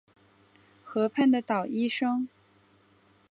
[0.83, 2.27] 河畔的捣衣声